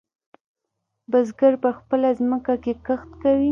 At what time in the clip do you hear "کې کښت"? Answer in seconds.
2.63-3.09